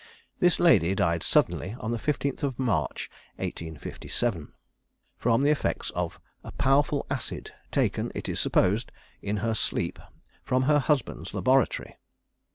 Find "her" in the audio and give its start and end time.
9.45-9.53, 10.63-10.79